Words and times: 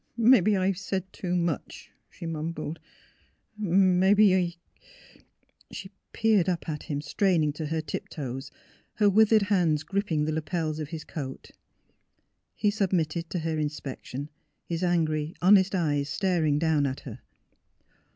^' 0.17 0.17
Mebbe 0.17 0.59
I've 0.59 0.79
said 0.79 1.05
too 1.13 1.35
much," 1.35 1.91
she 2.09 2.25
mumbled." 2.25 2.79
Mebbe 3.59 4.33
I" 4.33 4.55
She 5.71 5.91
peered 6.11 6.49
up 6.49 6.67
at 6.67 6.81
him, 6.81 7.01
straining 7.01 7.53
to 7.53 7.67
her 7.67 7.81
tiptoes, 7.81 8.49
her 8.95 9.07
withered 9.07 9.43
hands 9.43 9.83
gripping 9.83 10.25
the 10.25 10.31
lapels 10.31 10.79
of 10.79 10.89
his 10.89 11.03
coat. 11.03 11.51
He 12.55 12.71
submitted 12.71 13.29
to 13.29 13.39
her 13.41 13.59
inspection; 13.59 14.29
his 14.65 14.81
angry, 14.83 15.35
honest 15.39 15.75
eyes 15.75 16.09
staring 16.09 16.57
down 16.57 16.87
at 16.87 17.01
her. 17.01 17.19